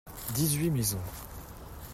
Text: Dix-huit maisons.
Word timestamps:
Dix-huit 0.33 0.71
maisons. 0.71 1.03